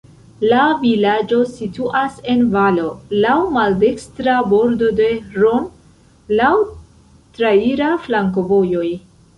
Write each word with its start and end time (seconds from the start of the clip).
La 0.51 0.61
vilaĝo 0.83 1.41
situas 1.57 2.15
en 2.33 2.41
valo, 2.55 2.87
laŭ 3.27 3.35
maldekstra 3.59 4.41
bordo 4.55 4.91
de 5.03 5.11
Hron, 5.29 5.69
laŭ 6.41 6.53
traira 7.39 7.95
flankovojoj. 8.09 8.89